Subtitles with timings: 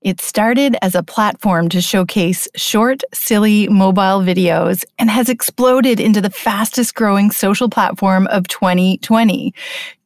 [0.00, 6.20] It started as a platform to showcase short, silly mobile videos and has exploded into
[6.20, 9.52] the fastest growing social platform of 2020.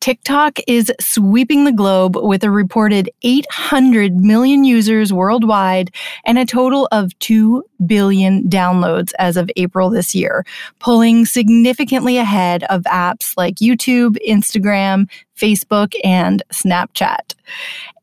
[0.00, 6.88] TikTok is sweeping the globe with a reported 800 million users worldwide and a total
[6.90, 10.44] of 2 billion downloads as of April this year,
[10.78, 17.34] pulling significantly ahead of apps like YouTube, Instagram, Facebook, and Snapchat.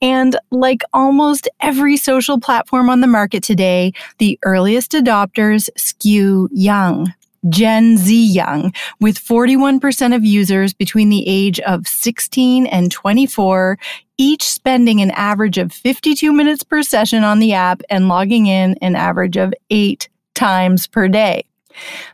[0.02, 7.14] And like almost every social platform on the market today, the earliest adopters skew young.
[7.48, 13.80] Gen Z young, with 41% of users between the age of 16 and 24,
[14.18, 18.76] each spending an average of 52 minutes per session on the app and logging in
[18.82, 21.44] an average of eight times per day.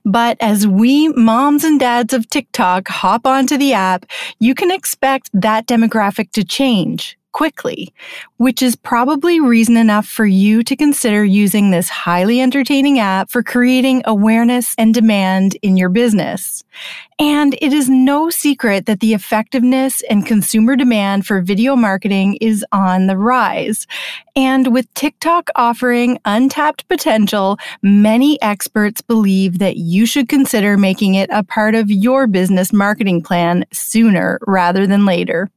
[0.03, 4.05] But as we moms and dads of TikTok hop onto the app,
[4.39, 7.93] you can expect that demographic to change quickly,
[8.37, 13.43] which is probably reason enough for you to consider using this highly entertaining app for
[13.43, 16.63] creating awareness and demand in your business.
[17.19, 22.65] And it is no secret that the effectiveness and consumer demand for video marketing is
[22.71, 23.85] on the rise.
[24.37, 31.29] And with TikTok offering untapped potential, many experts believe that you should consider making it
[31.33, 35.49] a part of your business marketing plan sooner rather than later.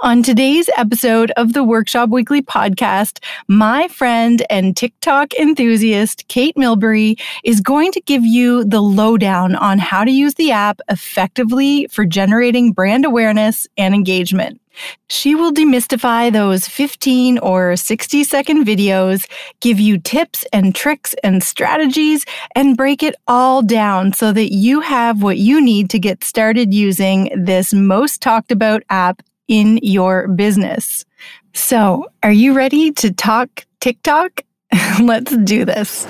[0.00, 7.18] On today's episode of the Workshop Weekly podcast, my friend and TikTok enthusiast, Cait Milberry,
[7.44, 12.04] is going to give you the lowdown on how to use the app effectively for
[12.04, 14.60] generating brand awareness and engagement.
[15.08, 19.26] She will demystify those 15 or 60 second videos,
[19.60, 24.80] give you tips and tricks and strategies, and break it all down so that you
[24.80, 30.28] have what you need to get started using this most talked about app in your
[30.28, 31.04] business.
[31.54, 34.42] So, are you ready to talk TikTok?
[35.00, 36.06] Let's do this.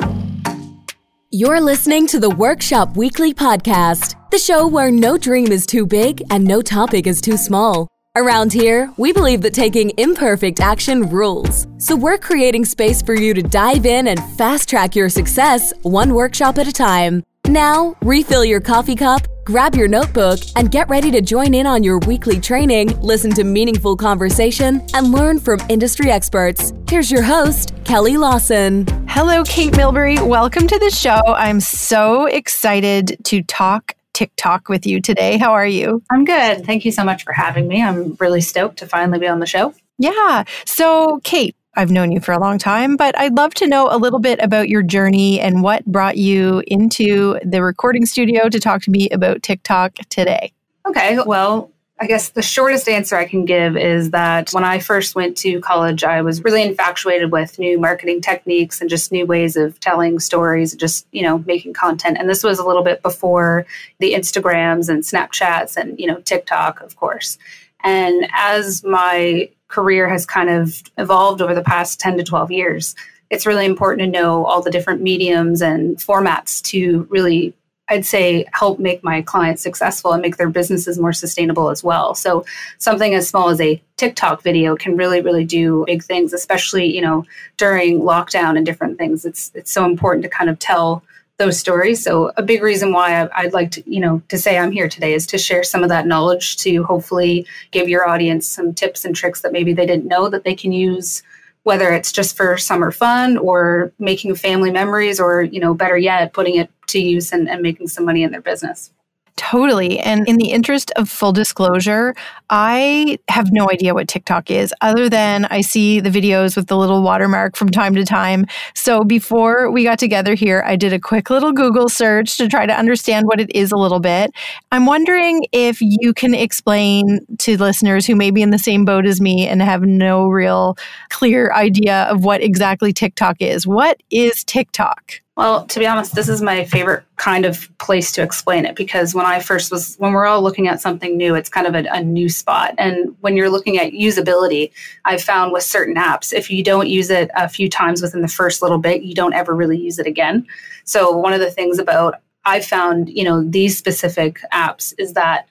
[1.30, 6.22] You're listening to the Workshop Weekly Podcast, the show where no dream is too big
[6.30, 7.88] and no topic is too small.
[8.16, 11.66] Around here, we believe that taking imperfect action rules.
[11.76, 16.14] So we're creating space for you to dive in and fast track your success one
[16.14, 17.22] workshop at a time.
[17.48, 21.84] Now, refill your coffee cup, grab your notebook, and get ready to join in on
[21.84, 26.72] your weekly training, listen to meaningful conversation, and learn from industry experts.
[26.88, 28.84] Here's your host, Kelly Lawson.
[29.08, 30.20] Hello, Cait Milberry.
[30.26, 31.20] Welcome to the show.
[31.24, 35.36] I'm so excited to talk TikTok with you today.
[35.36, 36.02] How are you?
[36.10, 36.66] I'm good.
[36.66, 37.82] Thank you so much for having me.
[37.82, 39.72] I'm really stoked to finally be on the show.
[39.98, 40.44] Yeah.
[40.66, 43.98] So, Cait, I've known you for a long time, but I'd love to know a
[43.98, 48.82] little bit about your journey and what brought you into the recording studio to talk
[48.82, 50.52] to me about TikTok today.
[50.86, 55.14] Okay, well, I guess the shortest answer I can give is that when I first
[55.14, 59.56] went to college, I was really infatuated with new marketing techniques and just new ways
[59.56, 62.18] of telling stories, just, you know, making content.
[62.18, 63.64] And this was a little bit before
[63.98, 67.38] the Instagrams and Snapchats and, you know, TikTok, of course.
[67.82, 72.94] And as my career has kind of evolved over the past 10 to 12 years,
[73.30, 77.54] it's really important to know all the different mediums and formats to really
[77.88, 82.16] I'd say help make my clients successful and make their businesses more sustainable as well.
[82.16, 82.44] So
[82.78, 87.00] something as small as a TikTok video can really, really do big things, especially, you
[87.00, 87.24] know,
[87.56, 89.24] during lockdown and different things.
[89.24, 91.04] It's it's so important to kind of tell
[91.38, 92.02] those stories.
[92.02, 95.12] So a big reason why I'd like to, you know, to say I'm here today
[95.12, 99.14] is to share some of that knowledge to hopefully give your audience some tips and
[99.14, 101.22] tricks that maybe they didn't know that they can use
[101.64, 106.32] whether it's just for summer fun or making family memories or, you know, better yet,
[106.32, 108.92] putting it to use and, and making some money in their business.
[109.36, 109.98] Totally.
[109.98, 112.14] And in the interest of full disclosure,
[112.48, 116.76] I have no idea what TikTok is other than I see the videos with the
[116.76, 118.46] little watermark from time to time.
[118.74, 122.64] So before we got together here, I did a quick little Google search to try
[122.64, 124.30] to understand what it is a little bit.
[124.72, 129.04] I'm wondering if you can explain to listeners who may be in the same boat
[129.04, 130.78] as me and have no real
[131.10, 133.66] clear idea of what exactly TikTok is.
[133.66, 135.20] What is TikTok?
[135.36, 139.14] Well, to be honest, this is my favorite kind of place to explain it because
[139.14, 141.86] when I first was, when we're all looking at something new, it's kind of a,
[141.92, 142.74] a, new spot.
[142.78, 144.72] And when you're looking at usability,
[145.04, 148.28] I've found with certain apps, if you don't use it a few times within the
[148.28, 150.46] first little bit, you don't ever really use it again.
[150.84, 152.14] So, one of the things about
[152.46, 155.48] I found, you know, these specific apps is that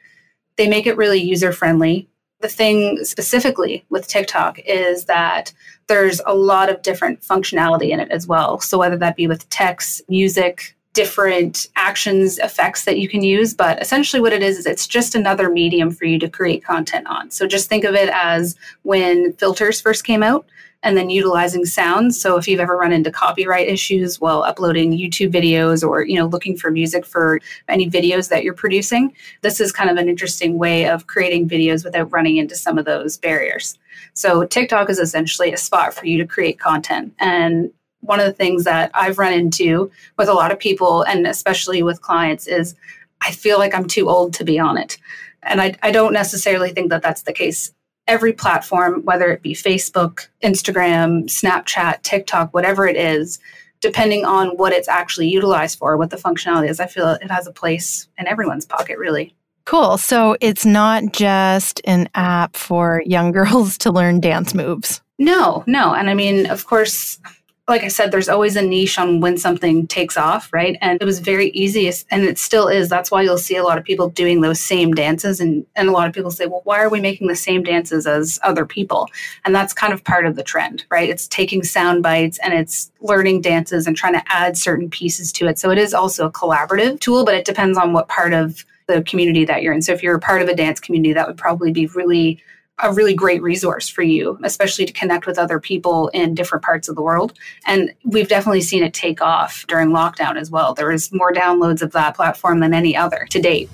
[0.56, 2.08] they make it really user friendly
[2.46, 5.52] the thing specifically with TikTok is that
[5.88, 8.60] there's a lot of different functionality in it as well.
[8.60, 13.80] So whether that be with text, music, different actions effects that you can use but
[13.82, 17.30] essentially what it is is it's just another medium for you to create content on.
[17.30, 20.46] So just think of it as when filters first came out
[20.84, 25.32] and then utilizing sounds so if you've ever run into copyright issues while uploading youtube
[25.32, 29.72] videos or you know looking for music for any videos that you're producing this is
[29.72, 33.78] kind of an interesting way of creating videos without running into some of those barriers.
[34.14, 37.14] So tiktok is essentially a spot for you to create content.
[37.20, 37.72] And
[38.06, 41.84] one of the things that I've run into with a lot of people, and especially
[41.84, 42.76] with clients, is
[43.22, 44.98] I feel like I'm too old to be on it.
[45.44, 47.72] And I, I don't necessarily think that that's the case.
[48.08, 53.40] Every platform, whether it be Facebook, Instagram, Snapchat, TikTok, whatever it is,
[53.82, 57.48] depending on what it's actually utilized for, what the functionality is, I feel it has
[57.48, 59.36] a place in everyone's pocket, really.
[59.66, 59.98] Cool.
[59.98, 65.02] So it's not just an app for young girls to learn dance moves.
[65.18, 65.94] No, no.
[65.94, 67.20] And I mean, of course,
[67.68, 70.78] like I said, there's always a niche on when something takes off, right?
[70.82, 72.90] And it was very easy, and it still is.
[72.90, 75.40] That's why you'll see a lot of people doing those same dances.
[75.40, 78.06] And, and a lot of people say, well, why are we making the same dances
[78.06, 79.10] as other people?
[79.46, 81.10] And that's kind of part of the trend, right?
[81.10, 85.48] It's taking sound bites and it's learning dances and trying to add certain pieces to
[85.48, 85.58] it.
[85.58, 89.02] So it is also a collaborative tool, but it depends on what part of the
[89.02, 89.82] community that you're in.
[89.82, 92.40] So if you're a part of a dance community, that would probably be really
[92.80, 96.90] a really great resource for you, especially to connect with other people in different parts
[96.90, 97.34] of the world.
[97.66, 100.74] And we've definitely seen it take off during lockdown as well.
[100.74, 103.70] There was more downloads of that platform than any other to date.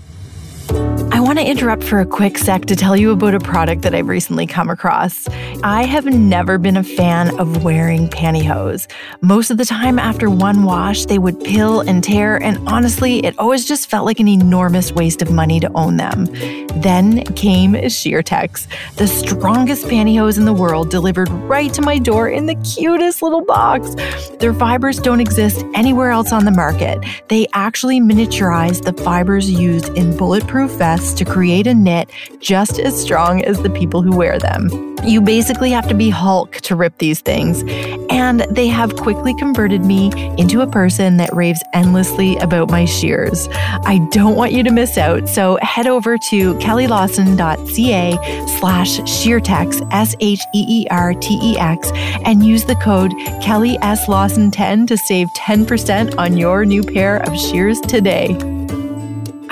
[1.21, 3.93] I want to interrupt for a quick sec to tell you about a product that
[3.93, 5.27] I've recently come across.
[5.63, 8.91] I have never been a fan of wearing pantyhose.
[9.21, 13.37] Most of the time, after one wash, they would pill and tear, and honestly, it
[13.37, 16.25] always just felt like an enormous waste of money to own them.
[16.81, 18.65] Then came Sheertex,
[18.95, 23.45] the strongest pantyhose in the world, delivered right to my door in the cutest little
[23.45, 23.93] box.
[24.39, 26.97] Their fibers don't exist anywhere else on the market.
[27.27, 32.09] They actually miniaturize the fibers used in bulletproof vests to create a knit
[32.39, 34.69] just as strong as the people who wear them.
[35.03, 37.63] You basically have to be Hulk to rip these things.
[38.11, 43.47] And they have quickly converted me into a person that raves endlessly about my shears.
[43.51, 51.91] I don't want you to miss out, so head over to kellylawson.ca slash sheertex, S-H-E-E-R-T-E-X,
[52.23, 53.11] and use the code
[53.41, 54.07] Kelly S.
[54.07, 58.37] Lawson 10 to save 10% on your new pair of shears today.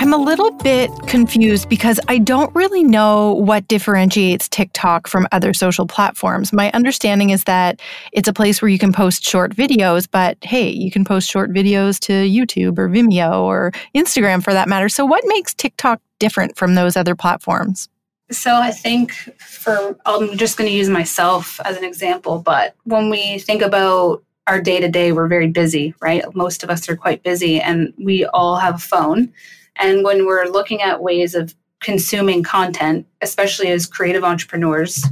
[0.01, 5.53] I'm a little bit confused because I don't really know what differentiates TikTok from other
[5.53, 6.53] social platforms.
[6.53, 7.81] My understanding is that
[8.13, 11.51] it's a place where you can post short videos, but hey, you can post short
[11.51, 14.87] videos to YouTube or Vimeo or Instagram for that matter.
[14.87, 17.89] So, what makes TikTok different from those other platforms?
[18.31, 23.09] So I think for I'm just going to use myself as an example, but when
[23.09, 26.23] we think about our day to day, we're very busy, right?
[26.33, 29.33] Most of us are quite busy and we all have a phone.
[29.79, 35.03] And when we're looking at ways of consuming content, especially as creative entrepreneurs,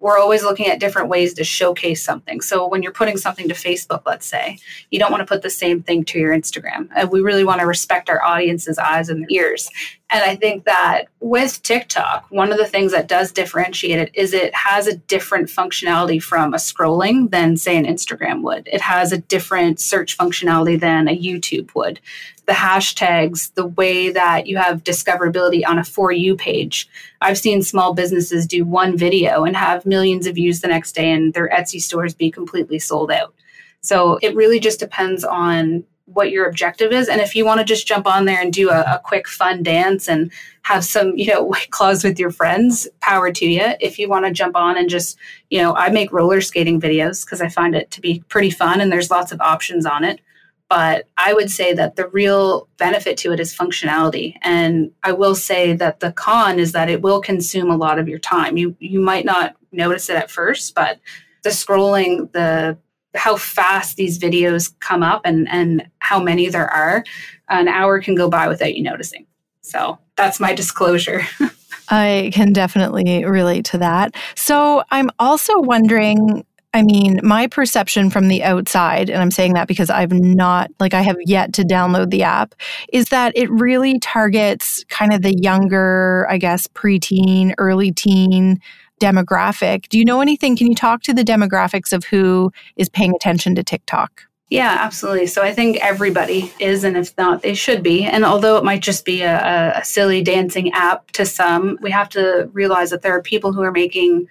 [0.00, 2.40] we're always looking at different ways to showcase something.
[2.40, 4.58] So when you're putting something to Facebook, let's say,
[4.90, 6.88] you don't want to put the same thing to your Instagram.
[6.96, 9.68] Uh, we really want to respect our audience's eyes and ears.
[10.10, 14.32] And I think that with TikTok, one of the things that does differentiate it is
[14.32, 18.68] it has a different functionality from a scrolling than, say, an Instagram would.
[18.72, 22.00] It has a different search functionality than a YouTube would
[22.48, 26.88] the hashtags, the way that you have discoverability on a For You page.
[27.20, 31.12] I've seen small businesses do one video and have millions of views the next day,
[31.12, 33.34] and their Etsy stores be completely sold out.
[33.82, 37.06] So it really just depends on what your objective is.
[37.06, 39.62] And if you want to just jump on there and do a, a, quick fun
[39.62, 40.32] dance and
[40.62, 43.74] have some, you know, white claws with your friends, power to you.
[43.78, 45.18] If you want to jump on and just,
[45.50, 48.80] you know, I make roller skating videos because I find it to be pretty fun
[48.80, 50.20] and there's lots of options on it.
[50.68, 54.34] But I would say that the real benefit to it is functionality.
[54.42, 58.08] And I will say that the con is that it will consume a lot of
[58.08, 58.56] your time.
[58.56, 61.00] You you might not notice it at first, but
[61.42, 62.76] the scrolling, the
[63.14, 67.04] how fast these videos come up and and how many there are,
[67.48, 69.26] an hour can go by without you noticing.
[69.62, 71.22] So that's my disclosure.
[71.90, 74.14] I can definitely relate to that.
[74.34, 76.44] So I'm also wondering
[76.78, 80.94] I mean, my perception from the outside, and I'm saying that because I've not, like,
[80.94, 82.54] I have yet to download the app,
[82.92, 88.60] is that it really targets kind of the younger, I guess, preteen, early teen
[89.00, 89.88] demographic.
[89.88, 90.56] Do you know anything?
[90.56, 94.22] Can you talk to the demographics of who is paying attention to TikTok?
[94.48, 95.26] Yeah, absolutely.
[95.26, 98.04] So I think everybody is, and if not, they should be.
[98.04, 102.08] And although it might just be a, a silly dancing app to some, we have
[102.10, 104.28] to realize that there are people who are making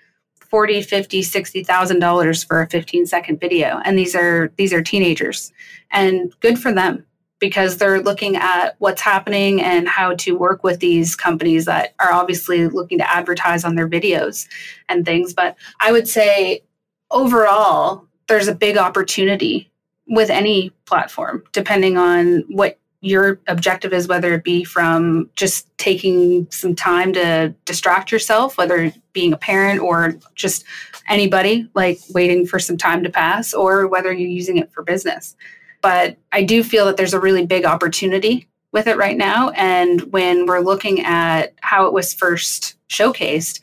[0.49, 5.51] 40 50 60000 dollars for a 15 second video and these are these are teenagers
[5.91, 7.05] and good for them
[7.39, 12.11] because they're looking at what's happening and how to work with these companies that are
[12.11, 14.47] obviously looking to advertise on their videos
[14.89, 15.33] and things.
[15.33, 16.63] But I would say
[17.11, 19.71] overall, there's a big opportunity
[20.07, 26.47] with any platform, depending on what your objective is, whether it be from just taking
[26.51, 30.63] some time to distract yourself, whether being a parent or just
[31.07, 35.35] anybody, like waiting for some time to pass, or whether you're using it for business.
[35.81, 39.51] But I do feel that there's a really big opportunity with it right now.
[39.51, 43.61] And when we're looking at how it was first showcased,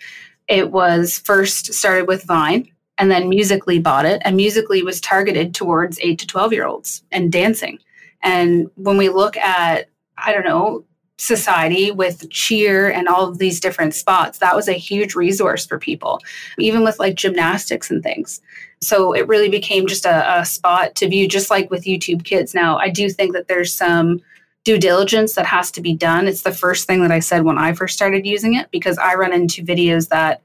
[0.48, 4.22] it was first started with Vine and then Musical.ly bought it.
[4.24, 7.78] And Musical.ly was targeted towards 8 to 12 year olds and dancing.
[8.24, 9.88] And when we look at,
[10.18, 10.84] I don't know,
[11.16, 15.78] society with cheer and all of these different spots, that was a huge resource for
[15.78, 16.20] people,
[16.58, 18.40] even with like gymnastics and things.
[18.80, 22.54] So it really became just a, a spot to view, just like with YouTube Kids.
[22.54, 24.20] Now, I do think that there's some
[24.64, 26.26] due diligence that has to be done.
[26.26, 29.14] It's the first thing that I said when I first started using it because I
[29.14, 30.42] run into videos that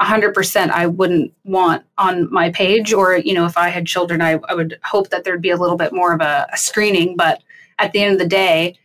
[0.00, 2.92] 100% I wouldn't want on my page.
[2.92, 5.56] Or, you know, if I had children, I, I would hope that there'd be a
[5.56, 7.16] little bit more of a, a screening.
[7.16, 7.42] But
[7.78, 8.78] at the end of the day,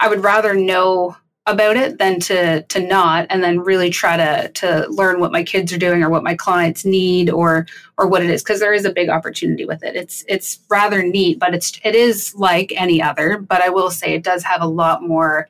[0.00, 1.16] I would rather know
[1.48, 5.42] about it than to to not and then really try to to learn what my
[5.42, 8.74] kids are doing or what my clients need or or what it is because there
[8.74, 12.72] is a big opportunity with it it's it's rather neat but it's it is like
[12.76, 15.48] any other but i will say it does have a lot more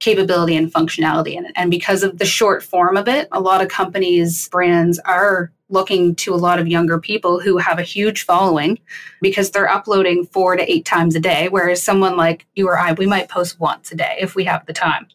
[0.00, 3.62] capability and functionality in it and because of the short form of it a lot
[3.62, 8.24] of companies brands are looking to a lot of younger people who have a huge
[8.24, 8.78] following
[9.20, 12.92] because they're uploading four to eight times a day whereas someone like you or i
[12.94, 15.06] we might post once a day if we have the time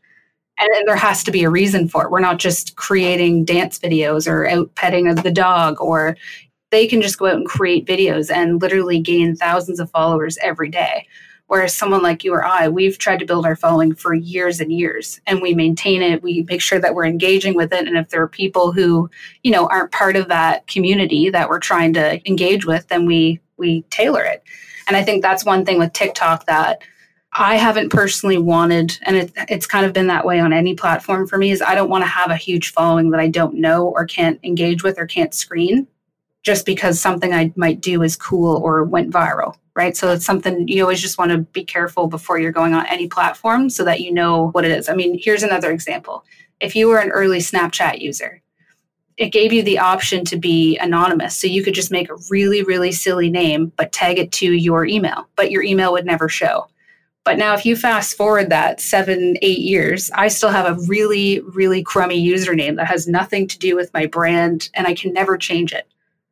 [0.57, 2.11] and there has to be a reason for it.
[2.11, 6.15] We're not just creating dance videos or out petting of the dog, or
[6.71, 10.69] they can just go out and create videos and literally gain thousands of followers every
[10.69, 11.07] day.
[11.47, 14.71] Whereas someone like you or I, we've tried to build our following for years and
[14.71, 16.23] years and we maintain it.
[16.23, 17.87] We make sure that we're engaging with it.
[17.87, 19.09] And if there are people who,
[19.43, 23.39] you know, aren't part of that community that we're trying to engage with, then we
[23.57, 24.43] we tailor it.
[24.87, 26.81] And I think that's one thing with TikTok that
[27.37, 31.27] I haven't personally wanted, and it, it's kind of been that way on any platform
[31.27, 33.87] for me, is I don't want to have a huge following that I don't know
[33.87, 35.87] or can't engage with or can't screen
[36.45, 39.97] just because something I might do is cool or went viral, right?
[39.97, 43.07] So it's something you always just want to be careful before you're going on any
[43.07, 44.87] platform so that you know what it is.
[44.87, 46.23] I mean, here's another example.
[46.61, 48.43] If you were an early Snapchat user,
[49.17, 51.35] it gave you the option to be anonymous.
[51.35, 54.85] So you could just make a really, really silly name, but tag it to your
[54.85, 56.67] email, but your email would never show.
[57.23, 61.39] But now, if you fast forward that seven, eight years, I still have a really,
[61.39, 65.35] really crummy username that has nothing to do with my brand and I can never
[65.37, 65.87] change it.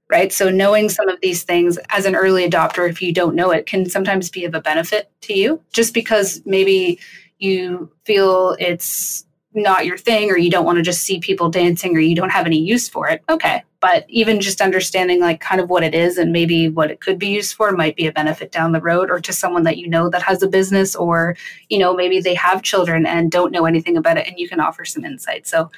[0.09, 0.31] Right.
[0.31, 0.93] So, knowing mm-hmm.
[0.93, 4.29] some of these things as an early adopter, if you don't know it, can sometimes
[4.29, 6.99] be of a benefit to you just because maybe
[7.39, 11.95] you feel it's not your thing or you don't want to just see people dancing
[11.95, 13.23] or you don't have any use for it.
[13.29, 17.01] Okay but even just understanding like kind of what it is and maybe what it
[17.01, 19.75] could be used for might be a benefit down the road or to someone that
[19.75, 21.35] you know that has a business or
[21.67, 24.61] you know maybe they have children and don't know anything about it and you can
[24.61, 25.69] offer some insight so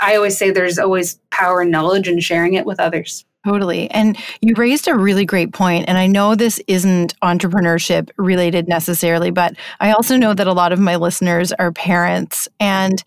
[0.00, 3.90] i always say there's always power and knowledge in sharing it with others Totally.
[3.90, 5.84] And you raised a really great point.
[5.86, 10.72] And I know this isn't entrepreneurship related necessarily, but I also know that a lot
[10.72, 12.48] of my listeners are parents.
[12.58, 13.04] And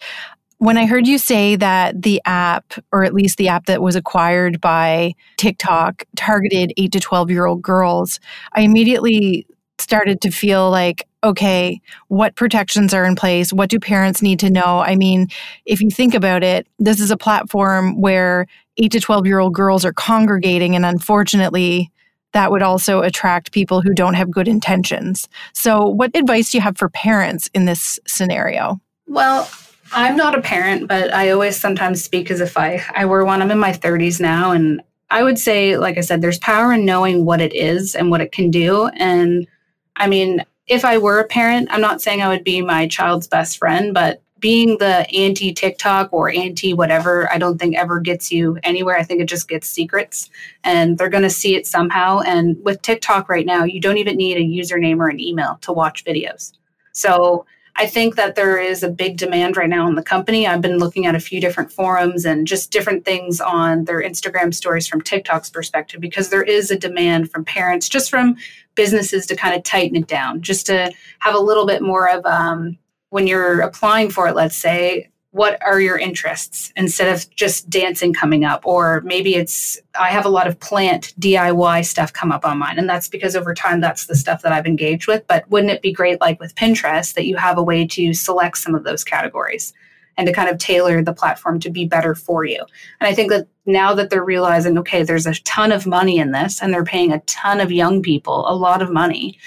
[0.60, 3.96] when I heard you say that the app, or at least the app that was
[3.96, 8.20] acquired by TikTok, targeted 8 to 12 year old girls,
[8.54, 9.48] I immediately
[9.80, 13.52] started to feel like, okay, what protections are in place?
[13.52, 14.80] What do parents need to know?
[14.80, 15.28] I mean,
[15.66, 19.54] if you think about it, this is a platform where 8 to 12 year old
[19.54, 21.92] girls are congregating, and unfortunately,
[22.34, 25.28] that would also attract people who don't have good intentions.
[25.54, 28.80] So, what advice do you have for parents in this scenario?
[29.08, 29.50] Well,
[29.92, 33.42] I'm not a parent, but I always sometimes speak as if I, I were one.
[33.42, 34.52] I'm in my 30s now.
[34.52, 38.12] And I would say, like I said, there's power in knowing what it is and
[38.12, 38.88] what it can do.
[38.88, 39.48] And
[39.96, 43.28] I mean, if I were a parent, I'm not saying I would be my child's
[43.28, 48.32] best friend, but being the anti TikTok or anti whatever, I don't think ever gets
[48.32, 48.98] you anywhere.
[48.98, 50.30] I think it just gets secrets
[50.64, 52.20] and they're going to see it somehow.
[52.22, 55.72] And with TikTok right now, you don't even need a username or an email to
[55.72, 56.54] watch videos.
[56.92, 57.46] So
[57.80, 60.48] I think that there is a big demand right now in the company.
[60.48, 64.52] I've been looking at a few different forums and just different things on their Instagram
[64.52, 68.36] stories from TikTok's perspective because there is a demand from parents, just from
[68.74, 72.26] businesses to kind of tighten it down, just to have a little bit more of
[72.26, 77.70] um, when you're applying for it, let's say, what are your interests instead of just
[77.70, 78.66] dancing coming up?
[78.66, 82.80] Or maybe it's i have a lot of plant diy stuff come up on mine
[82.80, 85.26] and that's because over time that's the stuff that i've engaged with.
[85.28, 88.58] But wouldn't it be great like with pinterest that you have a way to select
[88.58, 89.74] some of those categories
[90.18, 92.66] and to kind of tailor the platform to be better for you?
[93.00, 96.32] And i think that now that they're realizing okay there's a ton of money in
[96.32, 99.38] this and they're paying a ton of young people a lot of money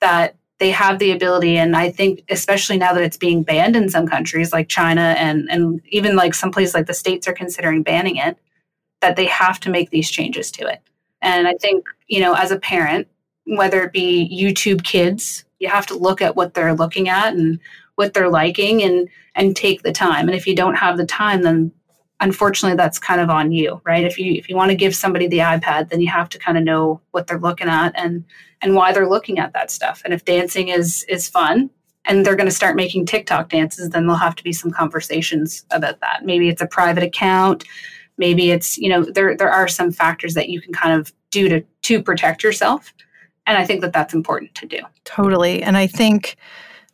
[0.00, 3.88] that they have the ability and i think especially now that it's being banned in
[3.88, 7.82] some countries like china and and even like some places like the states are considering
[7.82, 8.38] banning it
[9.00, 10.80] that they have to make these changes to it.
[11.22, 13.08] And i think you know as a parent
[13.46, 17.58] whether it be youtube kids you have to look at what they're looking at and
[17.94, 20.26] what they're liking and and take the time.
[20.26, 21.70] And if you don't have the time then
[22.20, 24.04] unfortunately that's kind of on you right?
[24.04, 26.56] If you if you want to give somebody the ipad then you have to kind
[26.56, 28.24] of know what they're looking at and
[28.62, 30.02] and why they're looking at that stuff.
[30.04, 31.70] And if dancing is is fun
[32.04, 35.64] and they're going to start making tiktok dances then there'll have to be some conversations
[35.70, 36.24] about that.
[36.24, 37.64] Maybe it's a private account.
[38.18, 41.48] Maybe it's you know there there are some factors that you can kind of do
[41.48, 42.92] to to protect yourself.
[43.46, 44.80] And i think that that's important to do.
[45.04, 45.62] Totally.
[45.62, 46.36] And i think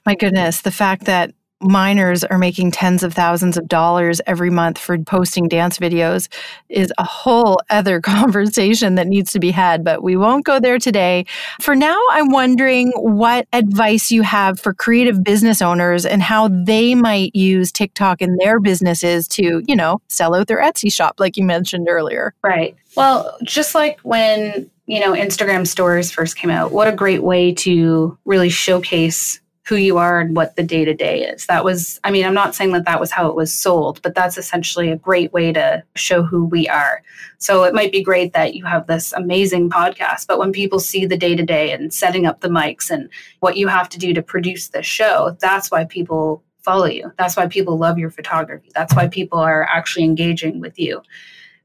[0.04, 1.34] my goodness the fact that
[1.66, 6.28] minors are making tens of thousands of dollars every month for posting dance videos
[6.68, 10.78] is a whole other conversation that needs to be had, but we won't go there
[10.78, 11.26] today.
[11.60, 16.94] For now, I'm wondering what advice you have for creative business owners and how they
[16.94, 21.36] might use TikTok in their businesses to, you know, sell out their Etsy shop, like
[21.36, 22.34] you mentioned earlier.
[22.42, 22.76] Right.
[22.96, 27.52] Well, just like when you know Instagram stories first came out, what a great way
[27.54, 31.46] to really showcase who you are and what the day to day is.
[31.46, 34.14] That was, I mean, I'm not saying that that was how it was sold, but
[34.14, 37.02] that's essentially a great way to show who we are.
[37.38, 41.04] So it might be great that you have this amazing podcast, but when people see
[41.04, 43.08] the day to day and setting up the mics and
[43.40, 47.12] what you have to do to produce this show, that's why people follow you.
[47.18, 48.70] That's why people love your photography.
[48.72, 51.02] That's why people are actually engaging with you.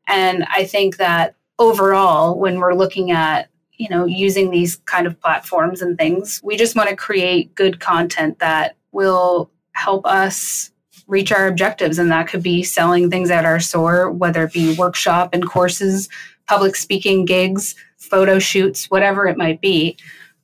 [0.08, 3.50] And I think that overall, when we're looking at
[3.82, 6.40] you know using these kind of platforms and things.
[6.44, 10.72] We just want to create good content that will help us
[11.08, 14.76] reach our objectives and that could be selling things at our store whether it be
[14.76, 16.08] workshop and courses
[16.48, 19.98] public speaking gigs photo shoots whatever it might be.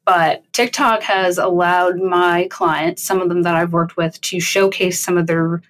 [0.05, 5.01] But TikTok has allowed my clients, some of them that I've worked with, to showcase
[5.01, 5.61] some of their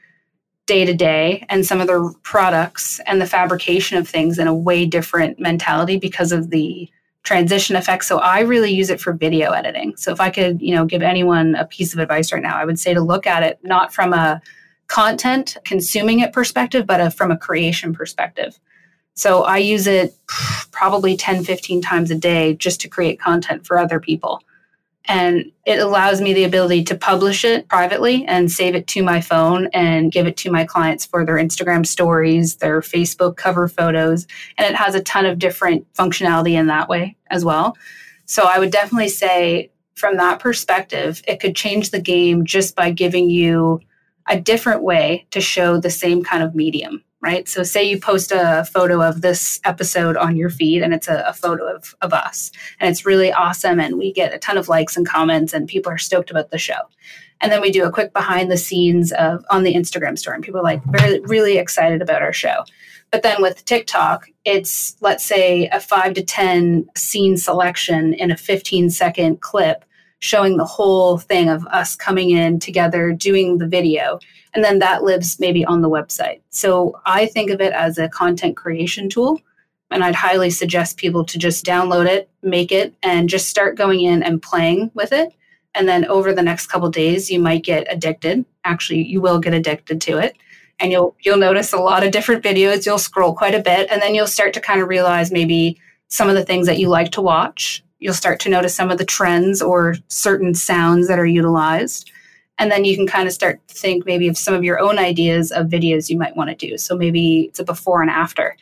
[0.68, 4.54] day to day and some of their products and the fabrication of things in a
[4.54, 6.88] way different mentality because of the
[7.28, 8.06] transition effect.
[8.06, 9.98] So I really use it for video editing.
[9.98, 12.64] So if I could, you know, give anyone a piece of advice right now, I
[12.64, 14.42] would say to look at it not from a
[14.88, 18.58] content consuming it perspective, but a, from a creation perspective.
[19.16, 20.16] So I use it
[20.72, 24.42] probably 10, 15 times a day just to create content for other people
[25.08, 29.22] and it allows me the ability to publish it privately and save it to my
[29.22, 34.28] phone and give it to my clients for their Instagram stories, their Facebook cover photos,
[34.58, 37.78] and it has a ton of different functionality in that way as well.
[38.26, 42.92] So I would definitely say from that perspective, it could change the game just by
[42.92, 43.80] giving you
[44.30, 47.48] a different way to show the same kind of medium right?
[47.48, 51.24] So, say you post a photo of this episode on your feed and it's a,
[51.28, 54.70] a, photo of, of us, and it's really awesome, and we get a ton of
[54.70, 56.80] likes and comments, and people are stoked about the show.
[57.40, 60.44] And then we do a quick behind the scenes of on the Instagram story, and
[60.44, 62.64] people are like very, really excited about our show.
[63.12, 68.38] But then with TikTok, it's let's say a five to 10 scene selection in a
[68.38, 69.86] 15 second clip
[70.20, 74.20] showing the whole thing of us coming in together, doing the video
[74.58, 76.42] and then that lives maybe on the website.
[76.50, 79.40] So I think of it as a content creation tool.
[79.92, 84.02] And I'd highly suggest people to just download it, make it, and just start going
[84.02, 85.32] in and playing with it.
[85.76, 88.46] And then over the next couple days, you might get addicted.
[88.66, 90.36] Actually, you will get addicted to it.
[90.80, 92.86] And you'll you'll notice a lot of different videos.
[92.86, 96.30] You'll scroll quite a bit, and then you'll start to kind of realize maybe some
[96.30, 97.84] of the things that you like to watch.
[98.00, 102.12] You'll start to notice some of the trends or certain sounds that are utilized.
[102.60, 104.98] And then you can kind of start to think maybe of some of your own
[104.98, 106.78] ideas of videos you might want to do.
[106.78, 108.56] So maybe it's a before and after.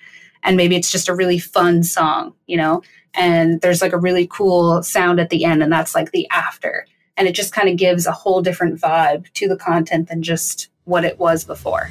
[0.44, 2.82] And maybe it's just a really fun song you know?
[3.14, 6.86] And there's like a really cool sound at the end and that's like the after.
[7.18, 10.70] And it just kind of gives a whole different vibe to the content than just
[10.84, 11.90] what it was before.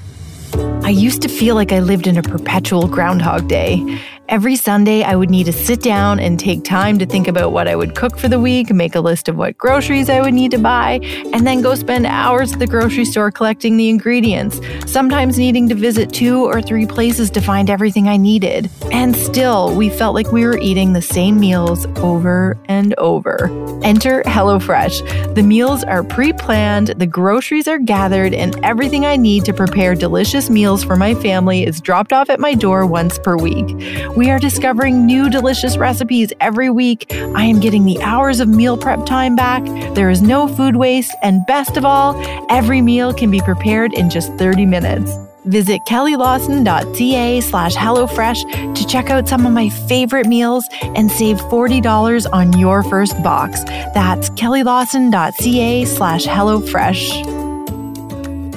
[0.82, 4.00] I used to feel like I lived in a perpetual Groundhog Day.
[4.30, 7.68] Every Sunday, I would need to sit down and take time to think about what
[7.68, 10.50] I would cook for the week, make a list of what groceries I would need
[10.52, 11.00] to buy,
[11.34, 15.74] and then go spend hours at the grocery store collecting the ingredients, sometimes needing to
[15.74, 18.70] visit two or three places to find everything I needed.
[18.90, 23.50] And still, we felt like we were eating the same meals over and over.
[23.84, 25.34] Enter HelloFresh.
[25.34, 29.94] The meals are pre planned, the groceries are gathered, and everything I need to prepare
[29.94, 33.68] delicious meals for my family is dropped off at my door once per week.
[34.16, 37.12] We are discovering new delicious recipes every week.
[37.12, 39.64] I am getting the hours of meal prep time back.
[39.94, 41.12] There is no food waste.
[41.22, 42.14] And best of all,
[42.48, 45.12] every meal can be prepared in just 30 minutes.
[45.46, 52.26] Visit kellylawson.ca slash HelloFresh to check out some of my favorite meals and save $40
[52.32, 53.64] on your first box.
[53.94, 57.43] That's kellylawson.ca slash HelloFresh.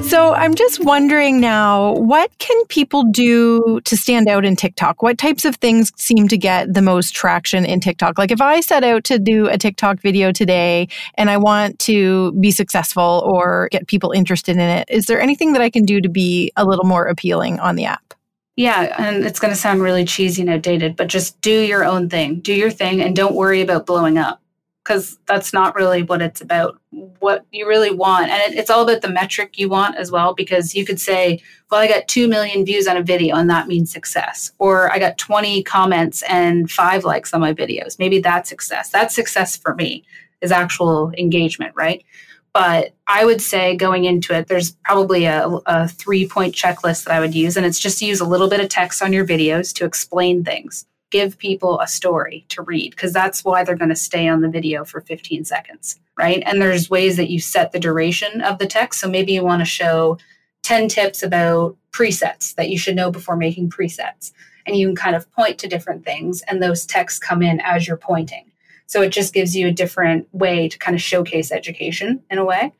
[0.07, 5.01] So I'm just wondering now, what can people do to stand out in TikTok?
[5.01, 8.17] What types of things seem to get the most traction in TikTok?
[8.17, 12.31] Like if I set out to do a TikTok video today and I want to
[12.39, 15.99] be successful or get people interested in it, is there anything that I can do
[15.99, 18.13] to be a little more appealing on the app?
[18.55, 22.09] Yeah, and it's going to sound really cheesy and outdated, but just do your own
[22.09, 22.39] thing.
[22.39, 24.41] Do your thing and don't worry about blowing up
[24.87, 26.79] because that's not really what it's about.
[27.19, 30.33] What you really want, and it, it's all about the metric you want as well.
[30.33, 33.67] Because you could say, "Well, I got two million views on a video, and that
[33.67, 37.99] means success," or "I got twenty comments and five likes on my videos.
[37.99, 38.89] Maybe that's success.
[38.89, 40.05] That's success for me
[40.41, 42.05] is actual engagement, right?"
[42.53, 47.13] But I would say going into it, there's probably a, a three point checklist that
[47.13, 49.27] I would use, and it's just to use a little bit of text on your
[49.27, 53.89] videos to explain things give people a story to read because that's why they're going
[53.89, 56.43] to stay on the video for 15 seconds, right?
[56.45, 58.99] And there's ways that you set the duration of the text.
[58.99, 60.17] So maybe you want to show
[60.63, 64.33] 10 tips about presets that you should know before making presets.
[64.65, 67.87] And you can kind of point to different things, and those texts come in as
[67.87, 68.51] you're pointing.
[68.85, 72.43] So it just gives you a different way to kind of showcase education in a
[72.43, 72.73] way.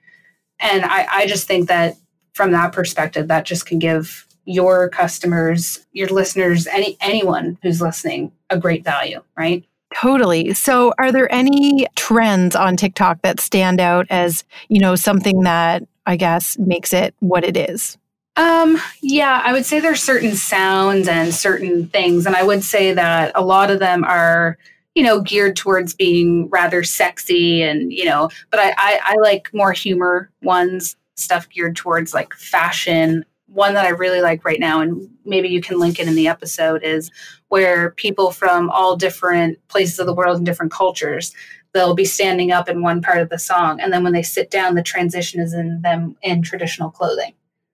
[0.60, 1.96] And I, I just think that
[2.34, 8.32] from that perspective, that just can give your customers, your listeners, any anyone who's listening
[8.50, 9.64] a great value, right?
[9.94, 10.54] Totally.
[10.54, 15.84] So, are there any trends on TikTok that stand out as, you know, something that
[16.06, 17.98] I guess makes it what it is?
[18.38, 22.26] Um, yeah, I would say there's certain sounds and certain things.
[22.26, 24.58] And I would say that a lot of them are,
[24.96, 29.50] you know, geared towards being rather sexy and, you know, but I, I, I like
[29.54, 33.26] more humor ones, stuff geared towards like fashion
[33.58, 36.28] one that I really like right now, and maybe you can link it in the
[36.28, 37.10] episode, is
[37.48, 41.34] where people from all different places of the world and different cultures
[41.74, 44.52] they'll be standing up in one part of the song, and then when they sit
[44.52, 47.34] down, the transition is in them in traditional clothing.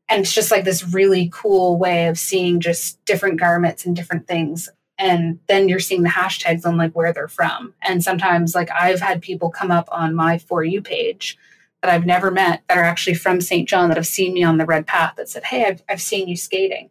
[0.09, 4.27] And it's just like this really cool way of seeing just different garments and different
[4.27, 4.69] things.
[4.97, 7.73] And then you're seeing the hashtags on like where they're from.
[7.81, 11.37] And sometimes, like, I've had people come up on my For You page
[11.83, 13.67] that I've never met that are actually from St.
[13.67, 16.29] John that have seen me on the red path that said, Hey, I've, I've seen
[16.29, 16.89] you skating.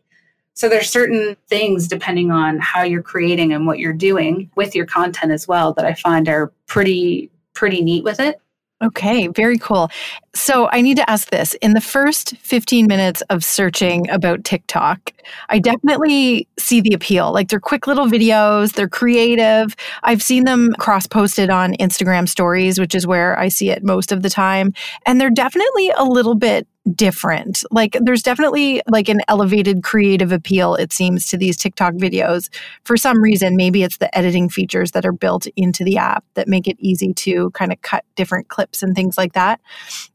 [0.53, 4.85] So there's certain things depending on how you're creating and what you're doing with your
[4.85, 8.39] content as well that I find are pretty, pretty neat with it.
[8.83, 9.91] Okay, very cool.
[10.35, 11.55] So I need to ask this.
[11.55, 15.13] In the first 15 minutes of searching about TikTok,
[15.51, 17.33] I definitely see the appeal.
[17.33, 19.77] Like they're quick little videos, they're creative.
[20.03, 24.11] I've seen them cross posted on Instagram stories, which is where I see it most
[24.11, 24.73] of the time.
[25.07, 27.65] And they're definitely a little bit different.
[27.71, 32.49] Like there's definitely like an elevated creative appeal it seems to these TikTok videos.
[32.85, 36.49] For some reason, maybe it's the editing features that are built into the app that
[36.49, 39.61] make it easy to kind of cut different clips and things like that.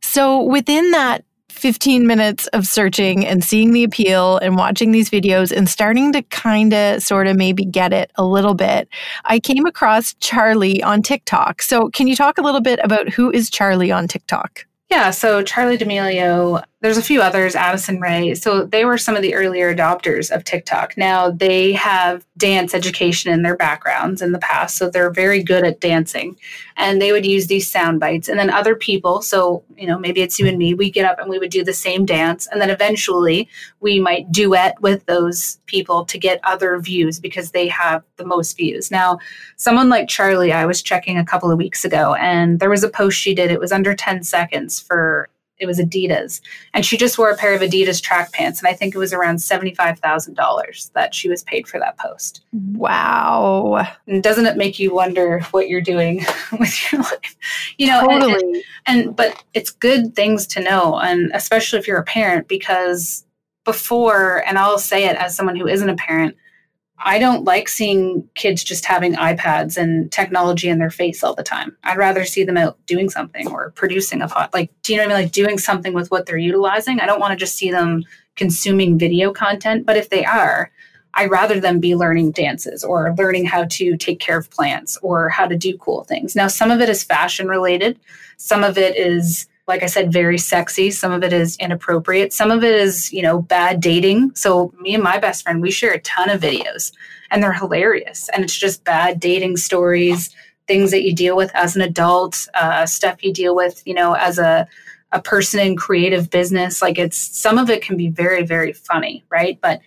[0.01, 5.55] So within that 15 minutes of searching and seeing the appeal and watching these videos
[5.55, 8.87] and starting to kind of sort of maybe get it a little bit,
[9.25, 11.63] I came across Charlie on TikTok.
[11.63, 14.66] So, can you talk a little bit about who is Charlie on TikTok?
[14.89, 18.33] Yeah, so Charlie D'Amelio there's a few others, Addison Rae.
[18.33, 20.95] So they were some of the earlier adopters of TikTok.
[20.95, 25.65] Now they have dance education in their backgrounds in the past, so they're very good
[25.65, 26.37] at dancing.
[26.77, 28.29] And they would use these sound bites.
[28.29, 31.19] And then other people, so you know, maybe it's you and me, we get up
[31.19, 32.47] and we would do the same dance.
[32.49, 33.49] And then eventually
[33.81, 38.55] we might duet with those people to get other views because they have the most
[38.55, 38.91] views.
[38.91, 39.19] Now,
[39.57, 42.89] someone like Charlie, I was checking a couple of weeks ago, and there was a
[42.89, 45.27] post she did, it was under 10 seconds for
[45.59, 46.41] it was Adidas.
[46.73, 48.59] And she just wore a pair of Adidas track pants.
[48.59, 52.41] And I think it was around $75,000 that she was paid for that post.
[52.73, 53.87] Wow.
[54.05, 56.25] And doesn't it make you wonder what you're doing
[56.59, 57.35] with your life?
[57.77, 58.33] You know, totally.
[58.33, 60.99] and, and, and, but it's good things to know.
[60.99, 63.25] And especially if you're a parent, because
[63.65, 66.35] before, and I'll say it as someone who isn't a parent,
[66.99, 71.43] I don't like seeing kids just having iPads and technology in their face all the
[71.43, 71.77] time.
[71.83, 74.53] I'd rather see them out doing something or producing a pot.
[74.53, 75.23] Like, do you know what I mean?
[75.25, 76.99] Like doing something with what they're utilizing.
[76.99, 78.03] I don't want to just see them
[78.35, 80.71] consuming video content, but if they are,
[81.13, 85.29] I'd rather them be learning dances or learning how to take care of plants or
[85.29, 86.35] how to do cool things.
[86.35, 87.99] Now, some of it is fashion related,
[88.37, 90.91] some of it is like I said, very sexy.
[90.91, 92.31] Some of it is inappropriate.
[92.31, 94.33] Some of it is, you know, bad dating.
[94.35, 96.93] So me and my best friend, we share a ton of videos
[97.31, 98.29] and they're hilarious.
[98.29, 100.33] And it's just bad dating stories,
[100.67, 104.13] things that you deal with as an adult, uh, stuff you deal with, you know,
[104.13, 104.65] as a,
[105.11, 106.81] a person in creative business.
[106.81, 109.59] Like it's some of it can be very, very funny, right?
[109.61, 109.81] But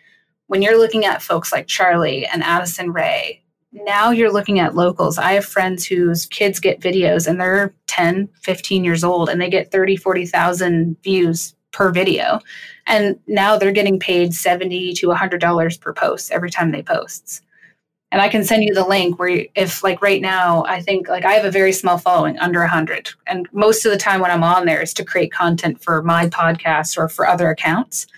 [0.48, 5.18] when you're looking at folks like Charlie and Addison Rae now you're looking at locals.
[5.18, 9.50] I have friends whose kids get videos and they're 10, 15 years old and they
[9.50, 12.40] get 30, 40,000 views per video.
[12.86, 17.42] And now they're getting paid 70 to $100 per post every time they posts.
[18.12, 21.24] And I can send you the link where if like right now, I think like
[21.24, 23.10] I have a very small following under 100.
[23.28, 26.28] And most of the time when I'm on there is to create content for my
[26.28, 28.08] podcast or for other accounts.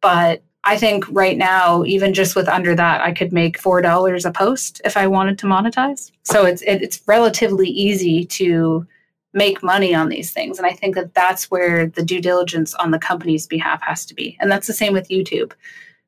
[0.00, 4.24] But I think right now, even just with under that, I could make four dollars
[4.24, 6.10] a post if I wanted to monetize.
[6.22, 8.86] So it's it, it's relatively easy to
[9.34, 12.92] make money on these things, and I think that that's where the due diligence on
[12.92, 15.52] the company's behalf has to be, and that's the same with YouTube.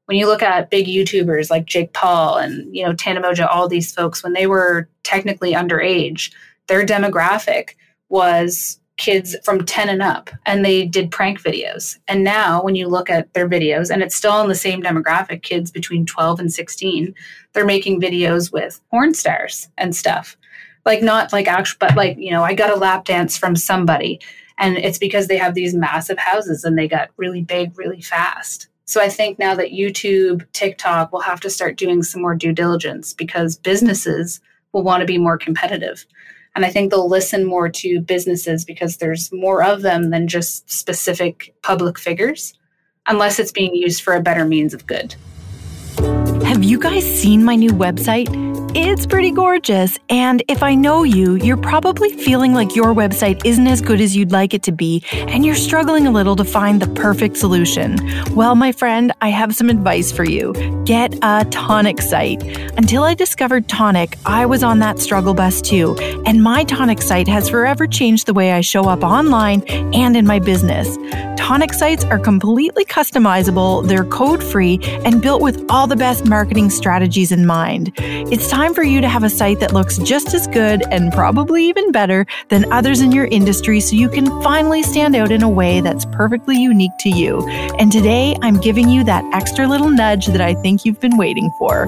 [0.06, 3.68] When you look at big YouTubers like Jake Paul and you know Tana Mongeau, all
[3.68, 6.32] these folks, when they were technically underage,
[6.66, 7.70] their demographic
[8.08, 11.98] was kids from 10 and up and they did prank videos.
[12.08, 15.42] And now when you look at their videos and it's still in the same demographic,
[15.42, 17.14] kids between 12 and 16,
[17.52, 20.36] they're making videos with porn stars and stuff.
[20.84, 24.20] Like not like actual but like, you know, I got a lap dance from somebody
[24.58, 28.68] and it's because they have these massive houses and they got really big really fast.
[28.86, 32.52] So I think now that YouTube, TikTok will have to start doing some more due
[32.52, 34.40] diligence because businesses
[34.72, 36.06] will want to be more competitive.
[36.56, 40.70] And I think they'll listen more to businesses because there's more of them than just
[40.70, 42.54] specific public figures,
[43.06, 45.14] unless it's being used for a better means of good.
[46.46, 48.55] Have you guys seen my new website?
[48.74, 53.66] It's pretty gorgeous, and if I know you, you're probably feeling like your website isn't
[53.66, 56.80] as good as you'd like it to be, and you're struggling a little to find
[56.80, 57.98] the perfect solution.
[58.34, 60.52] Well, my friend, I have some advice for you.
[60.84, 62.42] Get a Tonic site.
[62.78, 67.28] Until I discovered Tonic, I was on that struggle bus too, and my Tonic site
[67.28, 69.62] has forever changed the way I show up online
[69.94, 70.96] and in my business.
[71.36, 76.70] Tonic sites are completely customizable, they're code free, and built with all the best marketing
[76.70, 77.92] strategies in mind.
[77.98, 81.62] It's time for you to have a site that looks just as good and probably
[81.68, 85.48] even better than others in your industry so you can finally stand out in a
[85.48, 87.46] way that's perfectly unique to you.
[87.78, 91.50] And today, I'm giving you that extra little nudge that I think you've been waiting
[91.58, 91.86] for.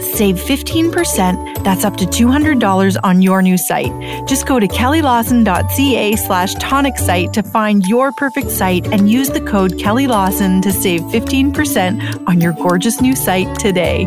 [0.00, 3.92] Save 15%, that's up to $200 on your new site.
[4.28, 9.40] Just go to kellylawson.ca slash tonic site to find your perfect site and use the
[9.40, 14.06] code Kelly Lawson to save 15% on your gorgeous new site today.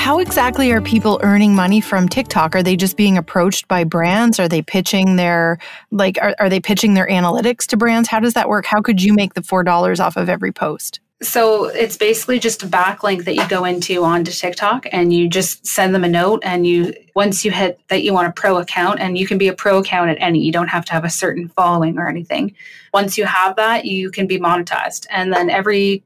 [0.00, 2.56] How exactly are people earning money from TikTok?
[2.56, 4.40] Are they just being approached by brands?
[4.40, 5.58] Are they pitching their
[5.90, 8.08] like are, are they pitching their analytics to brands?
[8.08, 8.64] How does that work?
[8.64, 11.00] How could you make the four dollars off of every post?
[11.20, 15.66] So it's basically just a backlink that you go into onto TikTok and you just
[15.66, 19.00] send them a note and you once you hit that you want a pro account
[19.00, 21.10] and you can be a pro account at any you don't have to have a
[21.10, 22.54] certain following or anything.
[22.94, 25.06] Once you have that, you can be monetized.
[25.10, 26.02] And then every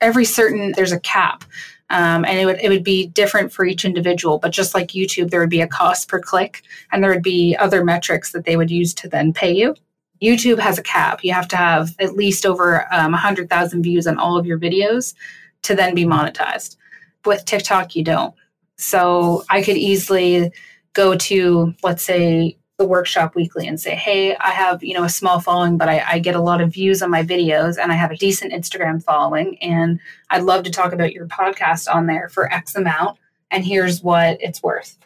[0.00, 1.44] every certain there's a cap.
[1.90, 5.30] Um, and it would it would be different for each individual, but just like YouTube,
[5.30, 8.56] there would be a cost per click, and there would be other metrics that they
[8.56, 9.74] would use to then pay you.
[10.22, 11.22] YouTube has a cap.
[11.22, 15.14] You have to have at least over um, 100,000 views on all of your videos
[15.62, 16.76] to then be monetized.
[17.24, 18.34] With TikTok, you don't.
[18.78, 20.52] So I could easily
[20.92, 25.08] go to, let's say, the workshop weekly and say, hey, I have, you know, a
[25.08, 27.94] small following, but I, I, get a lot of views on my videos and I
[27.94, 29.56] have a decent Instagram following.
[29.62, 33.18] And I'd love to talk about your podcast on there for X amount.
[33.50, 34.98] And here's what it's worth.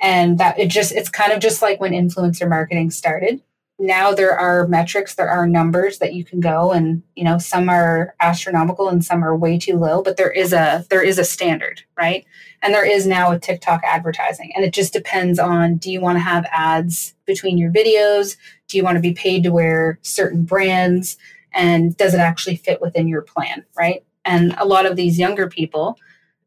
[0.00, 3.42] And that it just, it's kind of just like when influencer marketing started
[3.78, 7.68] now there are metrics there are numbers that you can go and you know some
[7.68, 11.24] are astronomical and some are way too low but there is a there is a
[11.24, 12.26] standard right
[12.62, 16.16] and there is now a tiktok advertising and it just depends on do you want
[16.16, 18.36] to have ads between your videos
[18.68, 21.16] do you want to be paid to wear certain brands
[21.52, 25.48] and does it actually fit within your plan right and a lot of these younger
[25.48, 25.98] people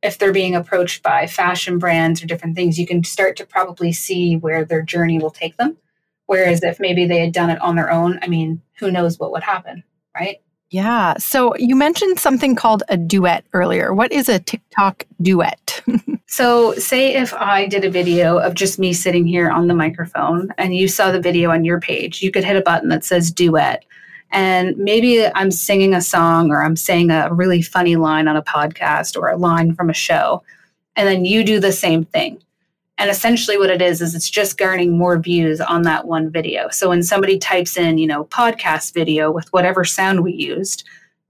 [0.03, 3.91] if they're being approached by fashion brands or different things you can start to probably
[3.91, 5.77] see where their journey will take them
[6.31, 9.33] Whereas if maybe they had done it on their own, I mean, who knows what
[9.33, 9.83] would happen,
[10.15, 10.37] right?
[10.69, 11.15] Yeah.
[11.17, 13.93] So you mentioned something called a duet earlier.
[13.93, 15.59] What is a TikTok duet?
[16.31, 20.47] So, say if I did a video of just me sitting here on the microphone
[20.57, 23.31] and you saw the video on your page, you could hit a button that says
[23.31, 23.83] duet.
[24.31, 28.41] And maybe I'm singing a song or I'm saying a really funny line on a
[28.41, 30.41] podcast or a line from a show.
[30.95, 32.41] And then you do the same thing.
[32.97, 36.69] And essentially, what it is, is it's just garnering more views on that one video.
[36.69, 40.85] So when somebody types in, you know, podcast video with whatever sound we used,